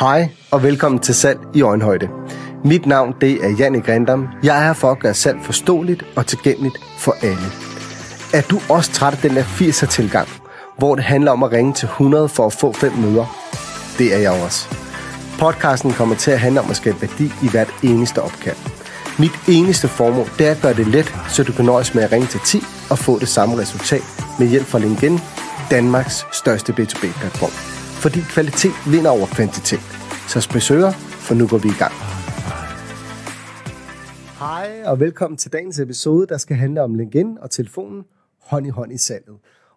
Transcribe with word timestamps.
Hej 0.00 0.28
og 0.50 0.62
velkommen 0.62 0.98
til 0.98 1.14
Salg 1.14 1.38
i 1.54 1.62
Øjenhøjde. 1.62 2.08
Mit 2.64 2.86
navn 2.86 3.14
det 3.20 3.44
er 3.44 3.50
Janne 3.58 3.80
Grindam. 3.80 4.28
Jeg 4.42 4.58
er 4.58 4.66
her 4.66 4.72
for 4.72 4.90
at 4.90 4.98
gøre 4.98 5.14
salg 5.14 5.38
forståeligt 5.42 6.04
og 6.16 6.26
tilgængeligt 6.26 6.78
for 6.98 7.16
alle. 7.22 7.46
Er 8.34 8.42
du 8.50 8.60
også 8.68 8.92
træt 8.92 9.12
af 9.12 9.18
den 9.18 9.36
der 9.36 9.42
80'er 9.42 9.86
tilgang, 9.86 10.28
hvor 10.78 10.94
det 10.94 11.04
handler 11.04 11.30
om 11.30 11.42
at 11.42 11.52
ringe 11.52 11.72
til 11.72 11.86
100 11.86 12.28
for 12.28 12.46
at 12.46 12.52
få 12.52 12.72
fem 12.72 12.92
møder? 12.92 13.26
Det 13.98 14.14
er 14.14 14.18
jeg 14.18 14.44
også. 14.44 14.68
Podcasten 15.38 15.92
kommer 15.92 16.14
til 16.14 16.30
at 16.30 16.40
handle 16.40 16.60
om 16.60 16.70
at 16.70 16.76
skabe 16.76 17.02
værdi 17.02 17.24
i 17.24 17.48
hvert 17.50 17.74
eneste 17.82 18.22
opkald. 18.22 18.56
Mit 19.18 19.40
eneste 19.48 19.88
formål 19.88 20.26
det 20.38 20.46
er 20.46 20.50
at 20.50 20.60
gøre 20.62 20.74
det 20.74 20.86
let, 20.86 21.14
så 21.28 21.42
du 21.42 21.52
kan 21.52 21.64
nøjes 21.64 21.94
med 21.94 22.02
at 22.02 22.12
ringe 22.12 22.26
til 22.26 22.40
10 22.40 22.62
og 22.90 22.98
få 22.98 23.18
det 23.18 23.28
samme 23.28 23.58
resultat 23.58 24.02
med 24.38 24.48
hjælp 24.48 24.66
fra 24.66 24.78
LinkedIn, 24.78 25.20
Danmarks 25.70 26.26
største 26.32 26.72
B2B-platform. 26.72 27.69
Fordi 28.04 28.20
kvalitet 28.20 28.72
vinder 28.92 29.10
over 29.10 29.26
kvantitet. 29.26 29.84
Så 30.28 30.40
spids 30.40 30.68
for 31.26 31.34
nu 31.34 31.46
går 31.48 31.58
vi 31.58 31.68
i 31.68 31.78
gang. 31.82 31.92
Hej 34.38 34.82
og 34.86 35.00
velkommen 35.00 35.38
til 35.38 35.52
dagens 35.52 35.78
episode, 35.78 36.26
der 36.26 36.38
skal 36.38 36.56
handle 36.56 36.82
om 36.82 36.94
LinkedIn 36.94 37.38
og 37.38 37.50
telefonen 37.50 38.04
hånd 38.42 38.66
i 38.66 38.70
hånd 38.70 38.92
i 38.92 38.98
salget. 38.98 39.36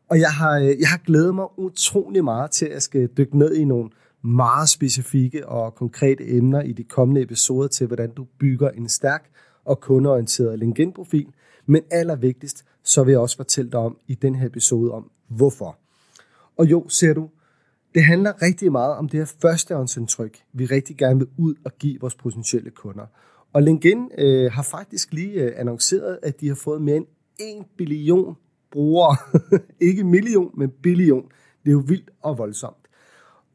Og 0.10 0.20
jeg 0.20 0.32
har, 0.32 0.60
øh, 0.60 0.66
jeg 0.66 0.88
har 0.88 0.98
glædet 1.06 1.36
mig 1.36 1.60
utrolig 1.60 2.24
meget 2.24 2.52
til 2.52 2.66
at 2.66 2.84
skal 2.84 3.10
dykke 3.18 3.38
ned 3.38 3.56
i 3.56 3.66
nogle 3.66 3.90
meget 4.22 4.70
specifikke 4.70 5.48
og 5.48 5.76
konkrete 5.76 6.28
emner 6.28 6.62
i 6.62 6.72
de 6.72 6.84
kommende 6.84 7.22
episoder 7.22 7.68
til, 7.68 7.88
hvordan 7.88 8.12
du 8.12 8.28
bygger 8.40 8.70
en 8.70 8.90
stærk 8.90 9.30
og 9.66 9.80
kundeorienteret 9.80 10.60
LinkedIn-profil. 10.60 11.28
Men 11.66 11.82
allervigtigst, 11.92 12.66
så 12.84 13.04
vil 13.04 13.12
jeg 13.12 13.20
også 13.20 13.38
fortælle 13.38 13.72
dig 13.72 13.80
om 13.80 13.98
i 14.08 14.16
den 14.16 14.36
her 14.36 14.48
episode 14.48 14.92
om, 14.92 15.12
hvorfor. 15.28 15.78
Og 16.58 16.66
jo, 16.72 16.90
ser 16.90 17.14
du, 17.14 17.30
det 17.96 18.04
handler 18.04 18.42
rigtig 18.42 18.72
meget 18.72 18.96
om 18.96 19.10
det 19.10 19.20
her 19.20 19.34
førstehåndsindtryk, 19.42 20.44
vi 20.54 20.66
rigtig 20.66 20.98
gerne 20.98 21.20
vil 21.20 21.28
ud 21.38 21.56
og 21.66 21.72
give 21.80 22.00
vores 22.02 22.16
potentielle 22.16 22.70
kunder. 22.70 23.06
Og 23.54 23.64
LinkedIn 23.64 24.10
øh, 24.18 24.52
har 24.52 24.64
faktisk 24.64 25.14
lige 25.14 25.34
øh, 25.34 25.54
annonceret, 25.56 26.20
at 26.24 26.42
de 26.42 26.48
har 26.48 26.56
fået 26.56 26.82
mere 26.82 26.96
end 26.96 27.08
1 27.40 27.66
billion 27.78 28.36
brugere. 28.72 29.18
Ikke 29.90 30.04
million, 30.04 30.52
men 30.58 30.70
billion. 30.70 31.24
Det 31.64 31.70
er 31.70 31.72
jo 31.72 31.84
vildt 31.88 32.10
og 32.22 32.38
voldsomt. 32.38 32.88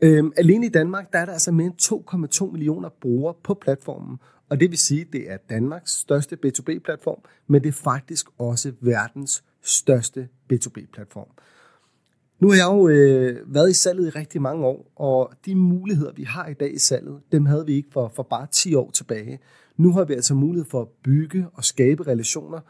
Øhm, 0.01 0.33
alene 0.37 0.67
i 0.67 0.69
Danmark, 0.69 1.13
der 1.13 1.19
er 1.19 1.25
der 1.25 1.33
altså 1.33 1.53
mere 1.53 1.67
end 1.67 2.45
2,2 2.47 2.53
millioner 2.53 2.89
brugere 3.01 3.35
på 3.45 3.55
platformen. 3.55 4.19
Og 4.49 4.61
det 4.61 4.71
vil 4.71 4.79
sige, 4.79 5.01
at 5.01 5.13
det 5.13 5.31
er 5.31 5.37
Danmarks 5.37 5.93
største 5.93 6.39
B2B-platform, 6.47 7.21
men 7.47 7.63
det 7.63 7.69
er 7.69 7.73
faktisk 7.73 8.27
også 8.39 8.73
verdens 8.81 9.45
største 9.63 10.29
B2B-platform. 10.53 11.29
Nu 12.41 12.49
har 12.49 12.57
jeg 12.57 12.67
jo 12.67 12.89
øh, 12.89 13.55
været 13.55 13.71
i 13.71 13.75
salget 13.75 14.07
i 14.07 14.11
rigtig 14.11 14.43
mange 14.43 14.67
år, 14.67 14.93
og 14.97 15.33
de 15.47 15.55
muligheder, 15.55 16.13
vi 16.13 16.23
har 16.23 16.47
i 16.47 16.55
dag 16.55 16.75
i 16.75 16.79
salget, 16.79 17.21
dem 17.33 17.47
havde 17.47 17.67
vi 17.67 17.75
ikke 17.75 17.89
for, 17.93 18.13
for 18.17 18.23
bare 18.23 18.47
10 18.53 18.75
år 18.75 18.91
tilbage. 18.91 19.39
Nu 19.77 19.93
har 19.93 20.05
vi 20.05 20.15
altså 20.15 20.35
mulighed 20.35 20.71
for 20.71 20.83
at 20.83 20.89
bygge 21.05 21.47
og 21.55 21.65
skabe 21.65 22.07
relationer 22.07 22.61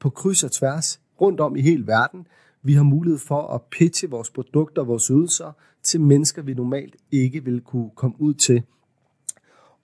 på 0.00 0.10
kryds 0.10 0.44
og 0.44 0.52
tværs 0.52 1.00
rundt 1.20 1.40
om 1.40 1.56
i 1.56 1.60
hele 1.60 1.86
verden. 1.86 2.26
Vi 2.62 2.72
har 2.72 2.82
mulighed 2.82 3.18
for 3.18 3.42
at 3.42 3.60
pitche 3.70 4.10
vores 4.10 4.30
produkter 4.30 4.82
og 4.82 4.88
vores 4.88 5.06
ydelser 5.06 5.52
til 5.82 6.00
mennesker, 6.00 6.42
vi 6.42 6.54
normalt 6.54 6.96
ikke 7.12 7.44
ville 7.44 7.60
kunne 7.60 7.90
komme 7.96 8.16
ud 8.20 8.34
til. 8.34 8.62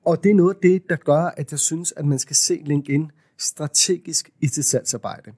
Og 0.04 0.24
det 0.24 0.30
er 0.30 0.34
noget 0.34 0.54
af 0.54 0.60
det, 0.62 0.82
der 0.88 0.96
gør, 0.96 1.22
at 1.22 1.50
jeg 1.50 1.58
synes, 1.58 1.92
at 1.96 2.04
man 2.04 2.18
skal 2.18 2.36
se 2.36 2.62
LinkedIn 2.64 3.10
strategisk 3.38 4.30
i 4.40 4.46
sit 4.46 4.64
salgsarbejde. 4.64 5.32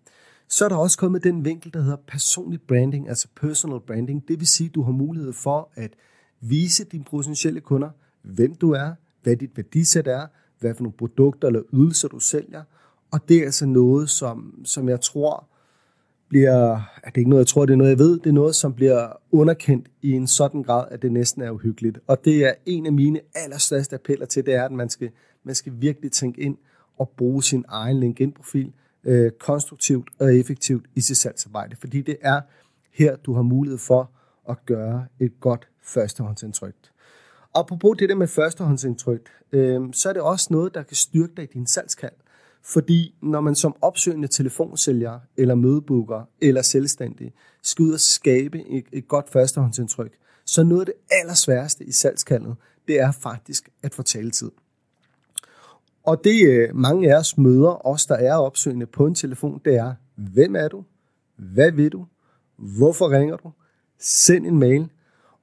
Så 0.49 0.65
er 0.65 0.69
der 0.69 0.77
også 0.77 0.99
kommet 0.99 1.25
den 1.25 1.45
vinkel, 1.45 1.75
der 1.75 1.81
hedder 1.81 1.97
personlig 1.97 2.61
branding, 2.69 3.09
altså 3.09 3.29
personal 3.37 3.81
branding. 3.81 4.29
Det 4.29 4.41
vil 4.41 4.47
sige, 4.47 4.69
at 4.69 4.75
du 4.75 4.83
har 4.83 4.93
mulighed 4.93 5.33
for 5.33 5.71
at 5.75 5.91
vise 6.41 6.85
dine 6.85 7.05
potentielle 7.05 7.61
kunder, 7.61 7.91
hvem 8.23 8.55
du 8.55 8.71
er, 8.71 8.93
hvad 9.23 9.37
dit 9.37 9.57
værdisæt 9.57 10.07
er, 10.07 10.27
hvad 10.61 10.75
for 10.75 10.83
nogle 10.83 10.97
produkter 10.99 11.49
eller 11.49 11.63
ydelser 11.73 12.09
du 12.09 12.21
sælger. 12.21 12.63
Og 13.11 13.29
det 13.29 13.39
er 13.39 13.45
altså 13.45 13.67
noget, 13.67 14.11
som, 14.11 14.61
som 14.65 14.89
jeg 14.89 15.01
tror 15.01 15.49
bliver, 16.29 16.81
er 17.03 17.11
det 17.11 17.17
ikke 17.17 17.31
noget, 17.31 17.41
jeg 17.41 17.47
tror, 17.47 17.67
det 17.67 17.73
er 17.73 17.77
noget, 17.77 17.91
jeg 17.91 17.99
ved, 17.99 18.19
det 18.19 18.27
er 18.27 18.33
noget, 18.33 18.55
som 18.55 18.75
bliver 18.75 19.13
underkendt 19.33 19.89
i 20.03 20.13
en 20.13 20.27
sådan 20.27 20.63
grad, 20.63 20.89
at 20.91 21.03
det 21.03 21.13
næsten 21.13 21.43
er 21.43 21.51
uhyggeligt. 21.51 21.99
Og 22.07 22.25
det 22.25 22.45
er 22.45 22.55
en 22.67 22.87
af 22.87 22.93
mine 22.93 23.21
allerstørste 23.35 23.95
appeller 23.95 24.27
til, 24.27 24.47
det 24.47 24.55
er, 24.55 24.65
at 24.65 24.73
man 24.73 24.91
skal, 24.91 25.11
man 25.45 25.55
skal 25.55 25.73
virkelig 25.77 26.13
tænke 26.13 26.41
ind 26.41 26.57
og 26.99 27.09
bruge 27.17 27.43
sin 27.43 27.65
egen 27.69 28.01
LinkedIn-profil 28.01 28.73
øh, 29.07 29.31
konstruktivt 29.31 30.09
og 30.19 30.37
effektivt 30.37 30.87
i 30.95 31.01
sit 31.01 31.17
salgsarbejde, 31.17 31.77
fordi 31.77 32.03
det 32.03 32.17
er 32.21 32.41
her, 32.93 33.17
du 33.17 33.35
har 33.35 33.43
mulighed 33.43 33.79
for 33.79 34.11
at 34.49 34.67
gøre 34.67 35.07
et 35.21 35.41
godt 35.41 35.69
førstehåndsindtryk. 35.83 36.75
Og 37.53 37.61
apropos 37.61 37.97
det 37.99 38.09
der 38.09 38.15
med 38.15 38.27
førstehåndsindtryk, 38.27 39.29
øh, 39.53 39.81
så 39.93 40.09
er 40.09 40.13
det 40.13 40.23
også 40.23 40.47
noget, 40.51 40.75
der 40.75 40.83
kan 40.83 40.97
styrke 40.97 41.33
dig 41.37 41.45
i 41.45 41.53
din 41.53 41.67
salgskald. 41.67 42.13
Fordi 42.63 43.15
når 43.23 43.41
man 43.41 43.55
som 43.55 43.77
opsøgende 43.83 44.29
telefonsælger, 44.29 45.21
eller 45.37 45.55
mødebooker, 45.55 46.29
eller 46.41 46.63
selvstændig, 46.63 47.33
skal 47.63 47.83
ud 47.83 47.93
og 47.93 48.01
skabe 48.01 48.69
et, 48.69 48.85
et 48.93 49.09
godt 49.09 49.31
førstehåndsindtryk, 49.31 50.13
så 50.45 50.63
noget 50.63 50.81
af 50.81 50.87
det 50.87 50.95
allersværeste 51.11 51.85
i 51.85 51.93
salgskaldet, 51.93 52.57
det 52.89 53.01
er 53.01 53.13
faktisk 53.13 53.69
at 53.83 53.95
få 53.95 54.03
taletid. 54.03 54.51
Og 56.07 56.25
det 56.25 56.49
øh, 56.49 56.77
mange 56.77 57.15
af 57.15 57.19
os 57.19 57.39
møder, 57.39 57.87
os 57.87 58.07
der 58.07 58.15
er 58.15 58.35
opsøgende 58.35 58.87
på 58.87 59.07
en 59.07 59.15
telefon, 59.15 59.61
det 59.65 59.75
er, 59.75 59.95
hvem 60.15 60.57
er 60.57 60.69
du? 60.69 60.85
Hvad 61.37 61.73
vil 61.73 61.93
du? 61.93 62.07
Hvorfor 62.57 63.11
ringer 63.11 63.37
du? 63.37 63.53
Send 63.99 64.47
en 64.47 64.59
mail. 64.59 64.91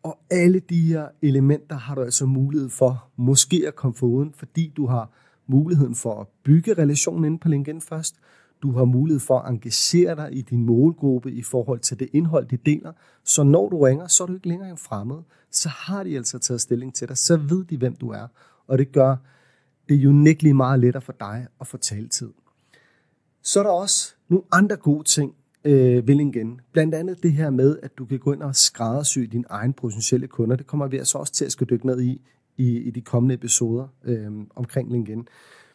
Og 0.03 0.19
alle 0.31 0.59
de 0.59 0.81
her 0.81 1.07
elementer 1.21 1.77
har 1.77 1.95
du 1.95 2.01
altså 2.01 2.25
mulighed 2.25 2.69
for 2.69 3.09
måske 3.15 3.63
at 3.67 3.75
komme 3.75 3.95
foruden, 3.95 4.33
fordi 4.37 4.73
du 4.77 4.87
har 4.87 5.11
muligheden 5.47 5.95
for 5.95 6.21
at 6.21 6.27
bygge 6.43 6.73
relationen 6.73 7.25
inde 7.25 7.39
på 7.39 7.47
LinkedIn 7.49 7.81
først. 7.81 8.15
Du 8.61 8.71
har 8.71 8.85
mulighed 8.85 9.19
for 9.19 9.39
at 9.39 9.49
engagere 9.49 10.15
dig 10.15 10.29
i 10.31 10.41
din 10.41 10.65
målgruppe 10.65 11.31
i 11.31 11.41
forhold 11.41 11.79
til 11.79 11.99
det 11.99 12.09
indhold, 12.13 12.47
de 12.47 12.57
deler. 12.57 12.91
Så 13.23 13.43
når 13.43 13.69
du 13.69 13.79
ringer, 13.79 14.07
så 14.07 14.23
er 14.23 14.27
du 14.27 14.33
ikke 14.33 14.47
længere 14.47 14.69
en 14.69 14.77
fremmed. 14.77 15.17
Så 15.51 15.69
har 15.69 16.03
de 16.03 16.17
altså 16.17 16.39
taget 16.39 16.61
stilling 16.61 16.95
til 16.95 17.07
dig. 17.07 17.17
Så 17.17 17.37
ved 17.37 17.63
de, 17.63 17.77
hvem 17.77 17.95
du 17.95 18.09
er. 18.09 18.27
Og 18.67 18.77
det 18.77 18.91
gør 18.91 19.15
det 19.97 20.03
er 20.03 20.09
unægteligt 20.09 20.55
meget 20.55 20.79
lettere 20.79 21.01
for 21.01 21.15
dig 21.19 21.47
at 21.61 21.67
få 21.67 21.77
taletid. 21.77 22.29
Så 23.41 23.59
er 23.59 23.63
der 23.63 23.71
også 23.71 24.15
nogle 24.29 24.43
andre 24.51 24.75
gode 24.75 25.03
ting 25.03 25.35
øh, 25.63 26.07
ved 26.07 26.57
Blandt 26.71 26.95
andet 26.95 27.23
det 27.23 27.33
her 27.33 27.49
med, 27.49 27.79
at 27.83 27.97
du 27.97 28.05
kan 28.05 28.19
gå 28.19 28.33
ind 28.33 28.41
og 28.41 28.55
skræddersy 28.55 29.19
dine 29.19 29.43
egne 29.49 29.73
potentielle 29.73 30.27
kunder. 30.27 30.55
Det 30.55 30.67
kommer 30.67 30.87
vi 30.87 30.97
altså 30.97 31.17
også 31.17 31.33
til 31.33 31.45
at 31.45 31.51
skal 31.51 31.67
dykke 31.69 31.85
ned 31.85 32.01
i 32.01 32.21
i, 32.57 32.77
i 32.77 32.89
de 32.89 33.01
kommende 33.01 33.35
episoder 33.35 33.87
øh, 34.03 34.31
omkring 34.55 34.91
LinkedIn. 34.91 35.27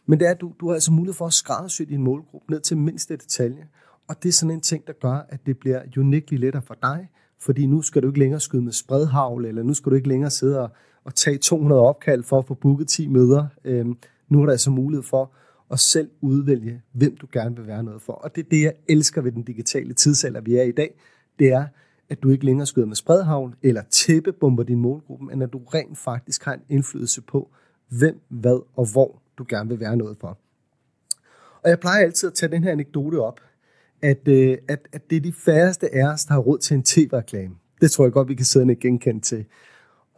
Men 0.06 0.20
det 0.20 0.26
er, 0.26 0.30
at 0.30 0.40
du, 0.40 0.52
du 0.60 0.66
har 0.66 0.74
altså 0.74 0.92
mulighed 0.92 1.14
for 1.14 1.26
at 1.26 1.32
skræddersy 1.32 1.82
din 1.82 2.02
målgruppe 2.02 2.52
ned 2.52 2.60
til 2.60 2.76
mindste 2.76 3.16
detalje. 3.16 3.68
Og 4.08 4.22
det 4.22 4.28
er 4.28 4.32
sådan 4.32 4.54
en 4.54 4.60
ting, 4.60 4.86
der 4.86 4.92
gør, 4.92 5.26
at 5.28 5.46
det 5.46 5.58
bliver 5.58 5.82
unægteligt 5.98 6.40
lettere 6.40 6.62
for 6.62 6.76
dig, 6.82 7.08
fordi 7.40 7.66
nu 7.66 7.82
skal 7.82 8.02
du 8.02 8.06
ikke 8.06 8.18
længere 8.18 8.40
skyde 8.40 8.62
med 8.62 8.72
spredhavl, 8.72 9.44
eller 9.44 9.62
nu 9.62 9.74
skal 9.74 9.90
du 9.90 9.96
ikke 9.96 10.08
længere 10.08 10.30
sidde 10.30 10.60
og, 10.60 10.70
at 11.08 11.14
tage 11.14 11.38
200 11.38 11.80
opkald 11.80 12.22
for 12.22 12.38
at 12.38 12.46
få 12.46 12.54
booket 12.54 12.88
10 12.88 13.08
møder. 13.08 13.46
Øh, 13.64 13.86
nu 14.28 14.40
er 14.40 14.44
der 14.44 14.52
altså 14.52 14.70
mulighed 14.70 15.02
for 15.02 15.32
at 15.70 15.80
selv 15.80 16.10
udvælge, 16.20 16.82
hvem 16.92 17.16
du 17.16 17.26
gerne 17.32 17.56
vil 17.56 17.66
være 17.66 17.82
noget 17.82 18.02
for. 18.02 18.12
Og 18.12 18.36
det 18.36 18.44
er 18.44 18.48
det, 18.50 18.62
jeg 18.62 18.72
elsker 18.88 19.20
ved 19.20 19.32
den 19.32 19.42
digitale 19.42 19.94
tidsalder, 19.94 20.40
vi 20.40 20.56
er 20.56 20.62
i 20.62 20.72
dag. 20.72 20.94
Det 21.38 21.52
er, 21.52 21.66
at 22.08 22.22
du 22.22 22.30
ikke 22.30 22.44
længere 22.44 22.66
skyder 22.66 22.86
med 22.86 22.96
spredhavl 22.96 23.56
eller 23.62 23.82
tæppebomber 23.90 24.62
din 24.62 24.78
målgruppe, 24.78 25.24
men 25.24 25.42
at 25.42 25.52
du 25.52 25.58
rent 25.58 25.98
faktisk 25.98 26.44
har 26.44 26.54
en 26.54 26.62
indflydelse 26.68 27.22
på, 27.22 27.50
hvem, 27.88 28.20
hvad 28.28 28.66
og 28.76 28.92
hvor 28.92 29.22
du 29.38 29.46
gerne 29.48 29.68
vil 29.68 29.80
være 29.80 29.96
noget 29.96 30.16
for. 30.20 30.38
Og 31.62 31.70
jeg 31.70 31.80
plejer 31.80 32.04
altid 32.04 32.28
at 32.28 32.34
tage 32.34 32.52
den 32.52 32.64
her 32.64 32.72
anekdote 32.72 33.20
op, 33.20 33.40
at, 34.02 34.28
øh, 34.28 34.58
at, 34.68 34.88
at 34.92 35.10
det 35.10 35.16
er 35.16 35.20
de 35.20 35.32
færreste 35.32 35.94
af 35.94 36.12
os, 36.12 36.24
der 36.24 36.32
har 36.32 36.40
råd 36.40 36.58
til 36.58 36.74
en 36.74 36.82
tv-reklame. 36.82 37.54
Det 37.80 37.90
tror 37.90 38.04
jeg 38.04 38.12
godt, 38.12 38.28
vi 38.28 38.34
kan 38.34 38.44
sidde 38.44 38.70
og 38.70 38.76
genkende 38.80 39.20
til. 39.20 39.46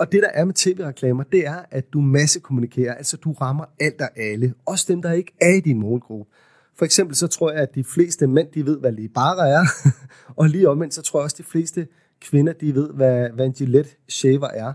Og 0.00 0.12
det, 0.12 0.22
der 0.22 0.28
er 0.28 0.44
med 0.44 0.55
tv-reklamer, 0.55 1.22
det 1.22 1.47
er, 1.47 1.62
at 1.71 1.92
du 1.92 2.01
massekommunikerer, 2.01 2.95
altså 2.95 3.16
du 3.16 3.33
rammer 3.33 3.65
alt 3.80 4.01
og 4.01 4.09
alle, 4.16 4.54
også 4.66 4.84
dem, 4.89 5.03
der 5.03 5.13
ikke 5.13 5.33
er 5.41 5.54
i 5.54 5.60
din 5.60 5.78
målgruppe. 5.78 6.33
For 6.75 6.84
eksempel 6.84 7.16
så 7.16 7.27
tror 7.27 7.51
jeg, 7.51 7.60
at 7.60 7.75
de 7.75 7.84
fleste 7.84 8.27
mænd, 8.27 8.48
de 8.54 8.66
ved, 8.66 8.78
hvad 8.78 9.09
bare 9.15 9.48
er, 9.48 9.65
og 10.41 10.48
lige 10.48 10.69
omvendt, 10.69 10.95
så 10.95 11.03
tror 11.03 11.21
jeg 11.21 11.25
også, 11.25 11.34
at 11.34 11.39
de 11.39 11.51
fleste 11.51 11.89
kvinder, 12.21 12.53
de 12.53 12.75
ved, 12.75 12.91
hvad, 12.91 13.30
hvad 13.30 13.47
en 13.47 13.53
Gillette 13.53 13.91
shaver 14.09 14.48
er. 14.48 14.72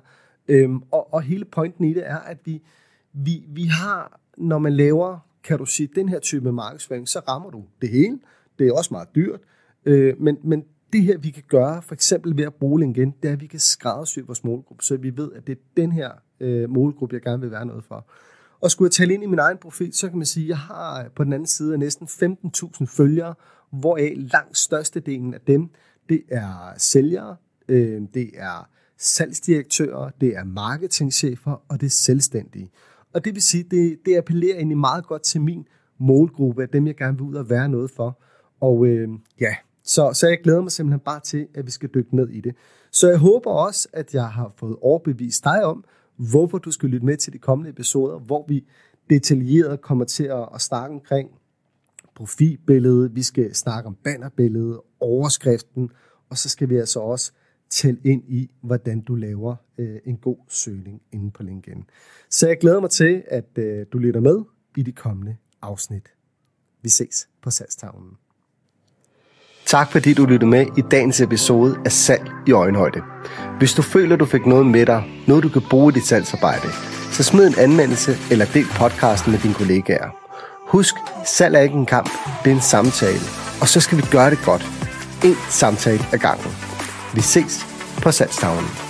Øhm, 0.47 0.81
og, 0.91 1.13
og 1.13 1.21
hele 1.21 1.45
pointen 1.45 1.85
i 1.85 1.93
det 1.93 2.07
er, 2.09 2.17
at 2.17 2.37
vi, 2.45 2.61
vi, 3.13 3.43
vi 3.47 3.63
har, 3.63 4.19
når 4.37 4.59
man 4.59 4.73
laver, 4.73 5.19
kan 5.43 5.57
du 5.57 5.65
sige, 5.65 5.89
den 5.95 6.09
her 6.09 6.19
type 6.19 6.51
markedsføring, 6.51 7.07
så 7.07 7.19
rammer 7.19 7.49
du 7.49 7.63
det 7.81 7.89
hele. 7.89 8.19
Det 8.59 8.67
er 8.67 8.73
også 8.73 8.93
meget 8.93 9.07
dyrt, 9.15 9.39
øh, 9.85 10.21
men, 10.21 10.37
men 10.43 10.63
det 10.93 11.03
her, 11.03 11.17
vi 11.17 11.29
kan 11.29 11.43
gøre, 11.47 11.81
for 11.81 11.93
eksempel 11.93 12.37
ved 12.37 12.43
at 12.43 12.53
bruge 12.53 12.79
LinkedIn, 12.79 13.13
det 13.23 13.29
er, 13.29 13.33
at 13.33 13.41
vi 13.41 13.47
kan 13.47 13.59
skræddersy 13.59 14.19
vores 14.19 14.43
målgruppe, 14.43 14.83
så 14.83 14.97
vi 14.97 15.17
ved, 15.17 15.31
at 15.35 15.47
det 15.47 15.57
er 15.57 15.61
den 15.77 15.91
her 15.91 16.11
øh, 16.39 16.69
målgruppe, 16.69 17.15
jeg 17.15 17.21
gerne 17.21 17.41
vil 17.41 17.51
være 17.51 17.65
noget 17.65 17.83
for. 17.83 18.07
Og 18.61 18.71
skulle 18.71 18.87
jeg 18.87 18.91
tale 18.91 19.13
ind 19.13 19.23
i 19.23 19.25
min 19.25 19.39
egen 19.39 19.57
profil, 19.57 19.93
så 19.93 20.09
kan 20.09 20.17
man 20.17 20.25
sige, 20.25 20.43
at 20.43 20.49
jeg 20.49 20.57
har 20.57 21.03
øh, 21.03 21.09
på 21.15 21.23
den 21.23 21.33
anden 21.33 21.47
side 21.47 21.77
næsten 21.77 22.07
15.000 22.07 22.85
følgere, 22.85 23.33
hvoraf 23.71 24.13
langt 24.17 24.57
størstedelen 24.57 25.33
af 25.33 25.41
dem, 25.47 25.69
det 26.09 26.23
er 26.31 26.73
sælgere, 26.77 27.35
øh, 27.67 28.01
det 28.13 28.29
er 28.33 28.69
salgsdirektører, 28.97 30.09
det 30.21 30.35
er 30.35 30.43
marketingchefer 30.43 31.63
og 31.69 31.81
det 31.81 31.85
er 31.85 31.91
selvstændige. 31.91 32.71
Og 33.13 33.25
det 33.25 33.33
vil 33.35 33.41
sige, 33.41 33.63
det, 33.63 33.99
det 34.05 34.17
appellerer 34.17 34.55
egentlig 34.55 34.77
meget 34.77 35.05
godt 35.05 35.23
til 35.23 35.41
min 35.41 35.67
målgruppe, 35.97 36.61
af 36.61 36.69
dem 36.69 36.87
jeg 36.87 36.95
gerne 36.95 37.17
vil 37.17 37.27
ud 37.27 37.35
og 37.35 37.49
være 37.49 37.69
noget 37.69 37.91
for. 37.91 38.21
Og 38.59 38.85
øh, 38.85 39.09
ja, 39.39 39.55
så, 39.85 40.13
så 40.13 40.27
jeg 40.27 40.39
glæder 40.43 40.61
mig 40.61 40.71
simpelthen 40.71 40.99
bare 40.99 41.19
til, 41.19 41.47
at 41.53 41.65
vi 41.65 41.71
skal 41.71 41.89
dykke 41.93 42.15
ned 42.15 42.29
i 42.29 42.41
det. 42.41 42.55
Så 42.91 43.09
jeg 43.09 43.17
håber 43.17 43.51
også, 43.51 43.87
at 43.93 44.13
jeg 44.13 44.29
har 44.29 44.53
fået 44.57 44.75
overbevist 44.81 45.43
dig 45.43 45.65
om, 45.65 45.83
hvorfor 46.15 46.57
du 46.57 46.71
skal 46.71 46.89
lytte 46.89 47.05
med 47.05 47.17
til 47.17 47.33
de 47.33 47.37
kommende 47.37 47.69
episoder, 47.69 48.19
hvor 48.19 48.45
vi 48.47 48.67
detaljeret 49.09 49.81
kommer 49.81 50.05
til 50.05 50.23
at, 50.23 50.49
at 50.53 50.61
snakke 50.61 50.93
omkring 50.93 51.29
profilbillede, 52.15 53.11
vi 53.11 53.23
skal 53.23 53.55
snakke 53.55 53.87
om 53.87 53.95
bannerbillede, 54.03 54.83
overskriften, 54.99 55.89
og 56.29 56.37
så 56.37 56.49
skal 56.49 56.69
vi 56.69 56.77
altså 56.77 56.99
også 56.99 57.31
tælle 57.69 57.99
ind 58.03 58.23
i, 58.27 58.51
hvordan 58.61 59.01
du 59.01 59.15
laver 59.15 59.55
øh, 59.77 59.99
en 60.05 60.17
god 60.17 60.37
søgning 60.49 61.01
inde 61.11 61.31
på 61.31 61.43
LinkedIn. 61.43 61.83
Så 62.29 62.47
jeg 62.47 62.57
glæder 62.57 62.79
mig 62.79 62.89
til, 62.89 63.23
at 63.27 63.57
øh, 63.57 63.85
du 63.93 63.97
lytter 63.97 64.19
med 64.21 64.43
i 64.77 64.81
de 64.81 64.91
kommende 64.91 65.37
afsnit. 65.61 66.11
Vi 66.81 66.89
ses 66.89 67.29
på 67.41 67.49
salgstavlen. 67.49 68.17
Tak 69.65 69.91
fordi 69.91 70.13
du 70.13 70.25
lyttede 70.25 70.49
med 70.49 70.65
i 70.77 70.81
dagens 70.81 71.21
episode 71.21 71.77
af 71.85 71.91
Salg 71.91 72.31
i 72.47 72.51
Øjenhøjde. 72.51 73.01
Hvis 73.57 73.73
du 73.73 73.81
føler, 73.81 74.15
du 74.15 74.25
fik 74.25 74.45
noget 74.45 74.65
med 74.65 74.85
dig, 74.85 75.03
noget 75.27 75.43
du 75.43 75.49
kan 75.49 75.61
bruge 75.69 75.91
i 75.91 75.95
dit 75.95 76.05
salgsarbejde, 76.05 76.67
så 77.11 77.23
smid 77.23 77.47
en 77.47 77.59
anmeldelse 77.59 78.17
eller 78.31 78.45
del 78.45 78.65
podcasten 78.75 79.31
med 79.31 79.39
dine 79.39 79.53
kollegaer. 79.53 80.09
Husk, 80.67 80.95
salg 81.25 81.55
er 81.55 81.59
ikke 81.59 81.75
en 81.75 81.85
kamp, 81.85 82.09
det 82.43 82.51
er 82.51 82.55
en 82.55 82.61
samtale. 82.61 83.19
Og 83.61 83.67
så 83.67 83.79
skal 83.79 83.97
vi 83.97 84.03
gøre 84.11 84.29
det 84.29 84.39
godt. 84.45 84.65
En 85.23 85.35
samtale 85.49 86.05
ad 86.13 86.17
gangen. 86.17 86.51
Vi 87.15 87.21
ses 87.21 87.65
på 88.03 88.11
salgstavlen. 88.11 88.84